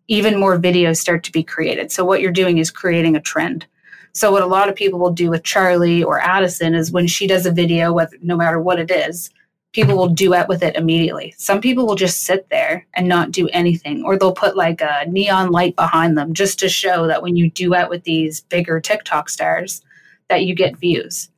[0.07, 1.91] even more videos start to be created.
[1.91, 3.65] So what you're doing is creating a trend.
[4.13, 7.27] So what a lot of people will do with Charlie or Addison is when she
[7.27, 9.29] does a video, whether no matter what it is,
[9.73, 11.33] people will duet with it immediately.
[11.37, 15.05] Some people will just sit there and not do anything, or they'll put like a
[15.07, 19.29] neon light behind them just to show that when you duet with these bigger TikTok
[19.29, 19.81] stars,
[20.27, 21.29] that you get views.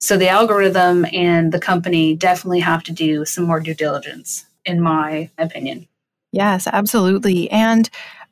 [0.00, 4.80] So the algorithm and the company definitely have to do some more due diligence, in
[4.80, 5.88] my opinion.
[6.32, 7.50] Yes, absolutely.
[7.50, 7.90] And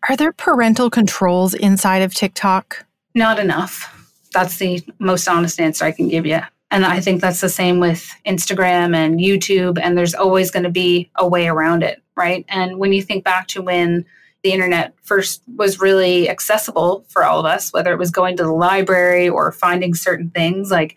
[0.08, 2.86] are there parental controls inside of TikTok?
[3.14, 3.94] Not enough.
[4.32, 6.40] That's the most honest answer I can give you.
[6.70, 10.70] And I think that's the same with Instagram and YouTube, and there's always going to
[10.70, 12.44] be a way around it, right?
[12.48, 14.04] And when you think back to when
[14.42, 18.44] the internet first was really accessible for all of us, whether it was going to
[18.44, 20.96] the library or finding certain things, like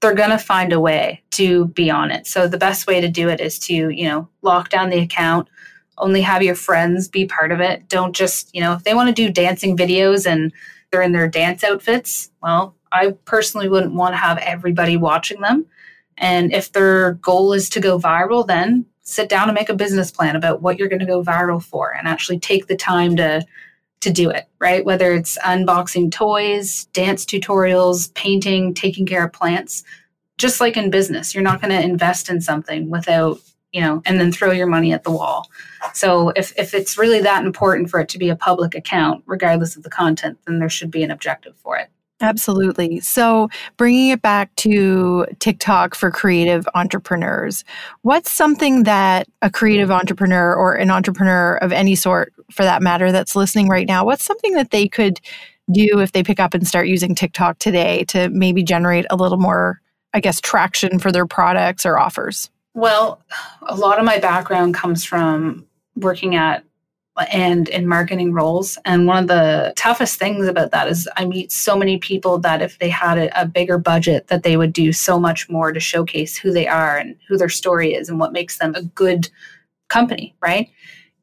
[0.00, 2.26] they're going to find a way to be on it.
[2.26, 5.48] So the best way to do it is to, you know, lock down the account,
[5.96, 7.88] only have your friends be part of it.
[7.88, 10.52] Don't just, you know, if they want to do dancing videos and
[10.96, 15.66] they're in their dance outfits, well, I personally wouldn't want to have everybody watching them.
[16.16, 20.10] And if their goal is to go viral, then sit down and make a business
[20.10, 23.44] plan about what you're going to go viral for and actually take the time to
[24.00, 24.84] to do it, right?
[24.84, 29.84] Whether it's unboxing toys, dance tutorials, painting, taking care of plants,
[30.38, 33.40] just like in business, you're not going to invest in something without,
[33.72, 35.50] you know, and then throw your money at the wall.
[35.92, 39.76] So if, if it's really that important for it to be a public account, regardless
[39.76, 41.88] of the content, then there should be an objective for it.
[42.22, 43.00] Absolutely.
[43.00, 47.62] So, bringing it back to TikTok for creative entrepreneurs,
[48.02, 53.12] what's something that a creative entrepreneur or an entrepreneur of any sort, for that matter,
[53.12, 55.20] that's listening right now, what's something that they could
[55.70, 59.38] do if they pick up and start using TikTok today to maybe generate a little
[59.38, 59.82] more,
[60.14, 62.50] I guess, traction for their products or offers?
[62.76, 63.22] Well,
[63.62, 66.62] a lot of my background comes from working at
[67.32, 68.76] and in marketing roles.
[68.84, 72.60] And one of the toughest things about that is I meet so many people that
[72.60, 75.80] if they had a, a, bigger budget, that they would do so much more to
[75.80, 79.30] showcase who they are and who their story is and what makes them a good
[79.88, 80.68] company, right?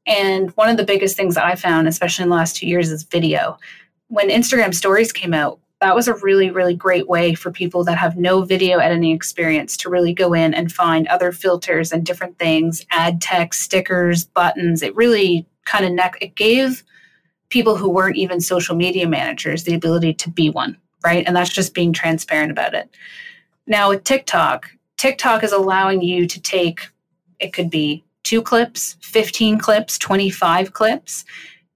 [0.08, 3.04] And one of the biggest things I found, especially in the last two years, is
[3.04, 3.60] video.
[4.08, 7.98] When Instagram stories came out, that was a really, really great way for people that
[7.98, 12.40] have no video editing experience to really go in and find other filters and different
[12.40, 14.82] things, add text, stickers, buttons.
[14.82, 16.84] It really kind of neck it gave
[17.50, 21.54] people who weren't even social media managers the ability to be one right and that's
[21.54, 22.90] just being transparent about it
[23.68, 26.90] now with tiktok tiktok is allowing you to take
[27.40, 31.26] it could be two clips 15 clips 25 clips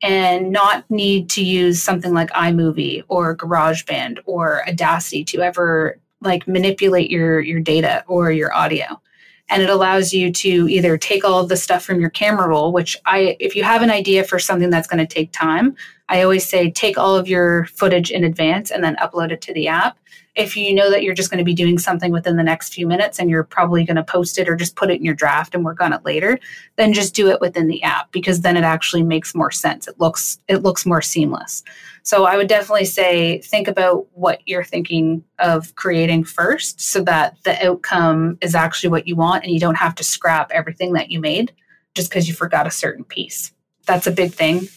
[0.02, 6.48] and not need to use something like iMovie or GarageBand or Audacity to ever like
[6.48, 9.02] manipulate your your data or your audio.
[9.50, 12.74] And it allows you to either take all of the stuff from your camera roll
[12.74, 15.74] which i if you have an idea for something that's going to take time
[16.10, 19.54] i always say take all of your footage in advance and then upload it to
[19.54, 19.98] the app
[20.38, 22.88] if you know that you're just going to be doing something within the next few
[22.88, 25.56] minutes and you're probably going to post it or just put it in your draft
[25.56, 26.40] and work on it later
[26.78, 30.00] then just do it within the app because then it actually makes more sense it
[30.00, 31.64] looks it looks more seamless
[32.08, 37.36] so I would definitely say think about what you're thinking of creating first so that
[37.44, 41.12] the outcome is actually what you want and you don't have to scrap everything that
[41.12, 41.52] you made
[41.96, 43.52] just because you forgot a certain piece.
[43.88, 44.70] That's a big thing.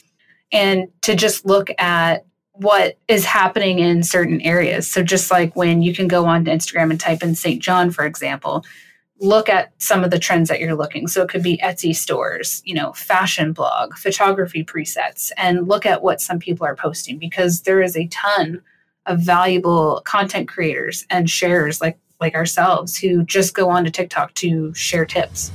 [0.50, 2.26] And to just look at
[2.60, 4.86] what is happening in certain areas.
[4.86, 7.62] So just like when you can go on to Instagram and type in St.
[7.62, 8.66] John, for example,
[9.18, 11.06] look at some of the trends that you're looking.
[11.06, 16.02] So it could be Etsy stores, you know, fashion blog, photography presets, and look at
[16.02, 18.60] what some people are posting because there is a ton
[19.06, 24.34] of valuable content creators and sharers like like ourselves who just go on to TikTok
[24.34, 25.50] to share tips.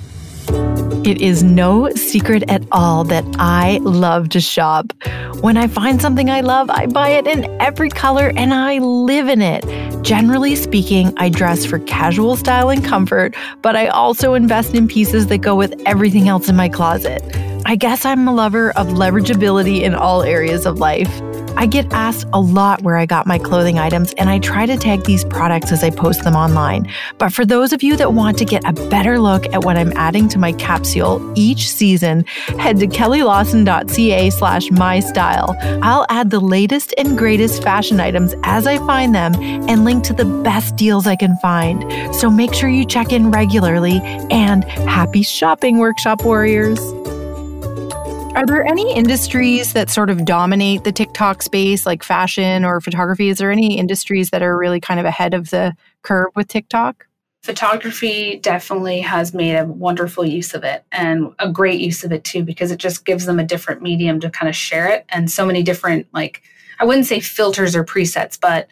[1.06, 4.94] It is no secret at all that I love to shop.
[5.42, 9.28] When I find something I love, I buy it in every color and I live
[9.28, 9.64] in it.
[10.04, 15.28] Generally speaking, I dress for casual style and comfort, but I also invest in pieces
[15.28, 17.22] that go with everything else in my closet.
[17.68, 21.10] I guess I'm a lover of leverageability in all areas of life.
[21.58, 24.78] I get asked a lot where I got my clothing items, and I try to
[24.78, 26.88] tag these products as I post them online.
[27.18, 29.92] But for those of you that want to get a better look at what I'm
[29.96, 32.26] adding to my capsule each season,
[32.60, 35.56] head to kellylawson.ca slash my style.
[35.82, 40.14] I'll add the latest and greatest fashion items as I find them and link to
[40.14, 42.14] the best deals I can find.
[42.16, 46.80] So make sure you check in regularly and happy shopping, workshop warriors.
[48.36, 53.30] Are there any industries that sort of dominate the TikTok space, like fashion or photography?
[53.30, 57.08] Is there any industries that are really kind of ahead of the curve with TikTok?
[57.44, 62.26] Photography definitely has made a wonderful use of it and a great use of it
[62.26, 65.32] too, because it just gives them a different medium to kind of share it and
[65.32, 66.42] so many different, like,
[66.78, 68.68] I wouldn't say filters or presets, but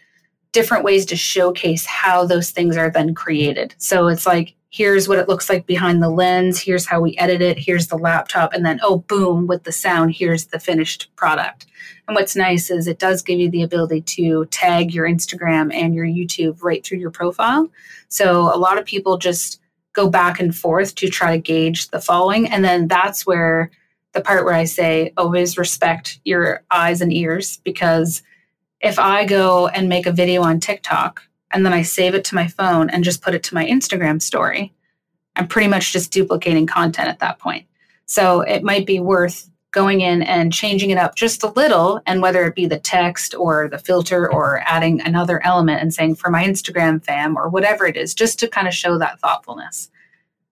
[0.52, 3.76] different ways to showcase how those things are then created.
[3.78, 7.44] So it's like, here's what it looks like behind the lens, here's how we edit
[7.44, 11.68] it, here's the laptop, and then, oh, boom, with the sound, here's the finished product.
[12.08, 15.94] And what's nice is it does give you the ability to tag your Instagram and
[15.94, 17.70] your YouTube right through your profile.
[18.08, 19.62] So a lot of people just
[19.94, 22.50] go back and forth to try to gauge the following.
[22.50, 23.70] And then that's where
[24.14, 28.24] the part where I say always respect your eyes and ears because
[28.82, 31.22] if I go and make a video on TikTok
[31.54, 34.22] and then I save it to my phone and just put it to my Instagram
[34.22, 34.74] story,
[35.36, 37.66] I'm pretty much just duplicating content at that point.
[38.06, 42.22] So it might be worth going in and changing it up just a little, and
[42.22, 46.30] whether it be the text or the filter or adding another element and saying for
[46.30, 49.90] my Instagram fam or whatever it is, just to kind of show that thoughtfulness,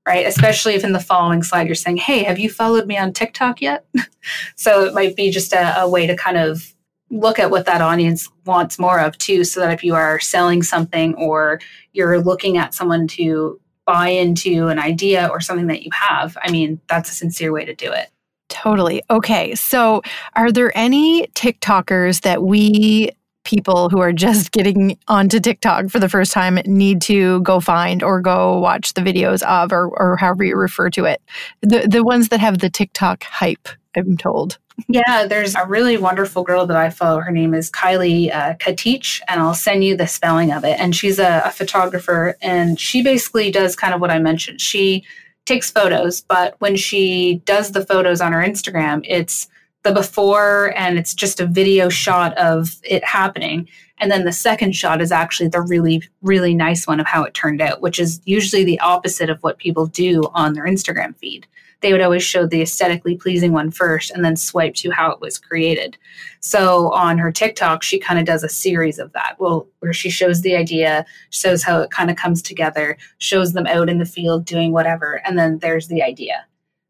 [0.08, 0.26] right?
[0.26, 3.62] Especially if in the following slide you're saying, hey, have you followed me on TikTok
[3.62, 3.86] yet?
[4.56, 6.74] so it might be just a, a way to kind of
[7.12, 10.64] look at what that audience wants more of too so that if you are selling
[10.64, 11.60] something or
[11.94, 16.50] you're looking at someone to buy into an idea or something that you have i
[16.50, 18.10] mean that's a sincere way to do it.
[18.50, 19.02] Totally.
[19.10, 20.02] Okay so
[20.36, 23.12] are there any tiktokers that we
[23.44, 28.04] people who are just getting onto TikTok for the first time need to go find
[28.04, 31.22] or go watch the videos of or, or however you refer to it?
[31.62, 34.58] The the ones that have the TikTok hype I'm told
[34.88, 37.20] yeah, there's a really wonderful girl that I follow.
[37.20, 40.80] Her name is Kylie uh, Katich, and I'll send you the spelling of it.
[40.80, 44.62] And she's a, a photographer, and she basically does kind of what I mentioned.
[44.62, 45.04] She
[45.46, 49.48] takes photos, but when she does the photos on her Instagram, it's
[49.84, 53.68] the before and it's just a video shot of it happening.
[53.98, 57.34] And then the second shot is actually the really, really nice one of how it
[57.34, 61.48] turned out, which is usually the opposite of what people do on their Instagram feed
[61.82, 65.20] they would always show the aesthetically pleasing one first and then swipe to how it
[65.20, 65.98] was created.
[66.40, 69.36] So on her TikTok, she kind of does a series of that.
[69.40, 73.68] Well, where she shows the idea, shows how it kind of comes together, shows them
[73.68, 76.46] out in the field doing whatever, and then there's the idea.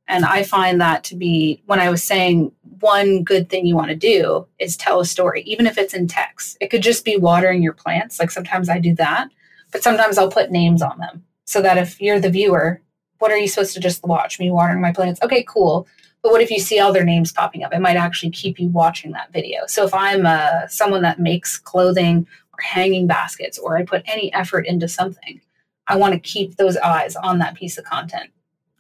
[0.08, 3.90] And I find that to be when I was saying one good thing you want
[3.90, 6.58] to do is tell a story, even if it's in text.
[6.60, 8.20] It could just be watering your plants.
[8.20, 9.30] Like sometimes I do that,
[9.72, 12.82] but sometimes I'll put names on them so that if you're the viewer,
[13.22, 15.22] what are you supposed to just watch me watering my plants?
[15.22, 15.88] Okay, cool.
[16.24, 17.74] But what if you see all their names popping up?
[17.74, 19.62] It might actually keep you watching that video.
[19.68, 24.34] So if I'm uh, someone that makes clothing or hanging baskets, or I put any
[24.34, 25.40] effort into something,
[25.88, 28.32] I want to keep those eyes on that piece of content.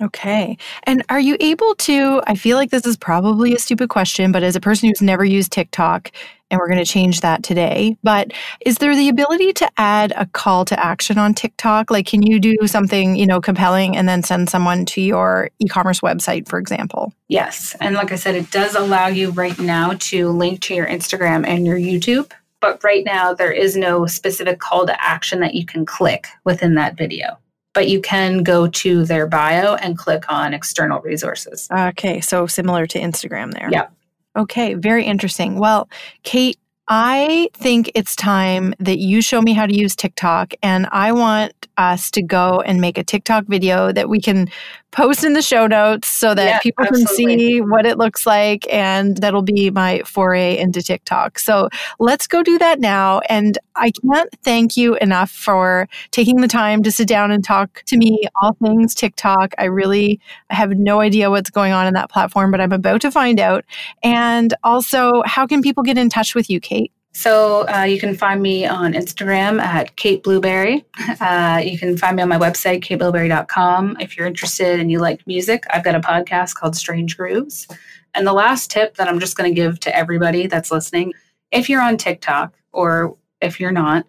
[0.01, 0.57] Okay.
[0.83, 2.21] And are you able to?
[2.25, 5.23] I feel like this is probably a stupid question, but as a person who's never
[5.23, 6.11] used TikTok,
[6.49, 8.33] and we're going to change that today, but
[8.65, 11.89] is there the ability to add a call to action on TikTok?
[11.89, 15.67] Like, can you do something, you know, compelling and then send someone to your e
[15.67, 17.13] commerce website, for example?
[17.29, 17.75] Yes.
[17.79, 21.47] And like I said, it does allow you right now to link to your Instagram
[21.47, 22.31] and your YouTube.
[22.59, 26.75] But right now, there is no specific call to action that you can click within
[26.75, 27.37] that video
[27.73, 31.67] but you can go to their bio and click on external resources.
[31.71, 33.69] Okay, so similar to Instagram there.
[33.71, 33.87] Yeah.
[34.35, 35.57] Okay, very interesting.
[35.57, 35.89] Well,
[36.23, 36.57] Cait,
[36.87, 41.60] I think it's time that you show me how to use TikTok, and I want
[41.81, 44.47] us to go and make a TikTok video that we can
[44.91, 47.25] post in the show notes so that yeah, people absolutely.
[47.25, 48.71] can see what it looks like.
[48.71, 51.39] And that'll be my foray into TikTok.
[51.39, 51.69] So
[51.99, 53.19] let's go do that now.
[53.29, 57.83] And I can't thank you enough for taking the time to sit down and talk
[57.87, 59.53] to me all things TikTok.
[59.57, 60.19] I really
[60.49, 63.65] have no idea what's going on in that platform, but I'm about to find out.
[64.03, 66.91] And also, how can people get in touch with you, Cait?
[67.13, 70.85] So uh, you can find me on Instagram at Cait Milberry.
[71.21, 73.97] Uh, you can find me on my website, caitmilberry.com.
[73.99, 77.67] If you're interested and you like music, I've got a podcast called Strange Grooves.
[78.15, 81.13] And the last tip that I'm just going to give to everybody that's listening
[81.51, 84.05] if you're on TikTok or if you're not,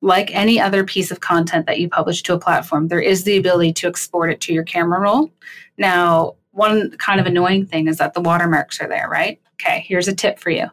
[0.00, 3.36] like any other piece of content that you publish to a platform, there is the
[3.36, 5.30] ability to export it to your camera roll.
[5.76, 9.40] Now, one kind of annoying thing is that the watermarks are there, right?
[9.54, 10.66] Okay, here's a tip for you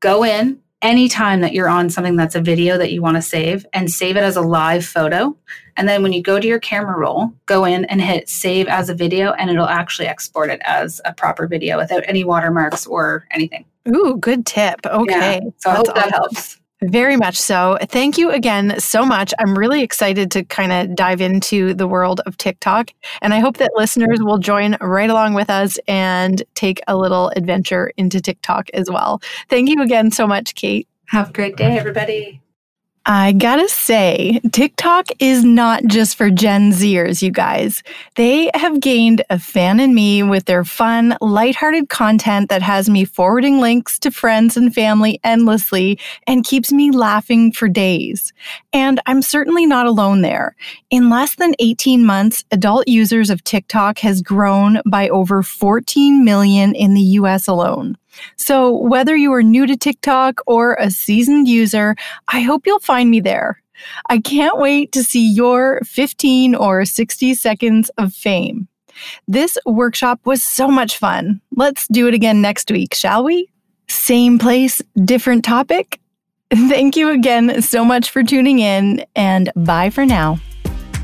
[0.00, 3.66] go in anytime that you're on something that's a video that you want to save
[3.72, 5.36] and save it as a live photo.
[5.76, 8.88] And then when you go to your camera roll, go in and hit save as
[8.88, 13.26] a video, and it'll actually export it as a proper video without any watermarks or
[13.30, 13.64] anything.
[13.88, 14.84] Ooh, good tip.
[14.84, 15.40] Okay.
[15.42, 15.50] Yeah.
[15.58, 16.57] So I hope that helps.
[16.82, 17.76] Very much so.
[17.82, 19.34] Thank you again so much.
[19.40, 22.92] I'm really excited to kind of dive into the world of TikTok.
[23.20, 27.30] And I hope that listeners will join right along with us and take a little
[27.34, 29.20] adventure into TikTok as well.
[29.48, 30.86] Thank you again so much, Cait.
[31.06, 32.42] Have a great day, everybody.
[33.10, 37.82] I gotta say, TikTok is not just for Gen Zers, you guys.
[38.16, 43.06] They have gained a fan in me with their fun, lighthearted content that has me
[43.06, 48.34] forwarding links to friends and family endlessly and keeps me laughing for days.
[48.74, 50.54] And I'm certainly not alone there.
[50.90, 56.74] In less than 18 months, adult users of TikTok has grown by over 14 million
[56.74, 57.96] in the US alone.
[58.36, 61.96] So, whether you are new to TikTok or a seasoned user,
[62.28, 63.62] I hope you'll find me there.
[64.10, 68.68] I can't wait to see your 15 or 60 seconds of fame.
[69.28, 71.40] This workshop was so much fun.
[71.54, 73.48] Let's do it again next week, shall we?
[73.88, 76.00] Same place, different topic?
[76.50, 80.40] Thank you again so much for tuning in, and bye for now.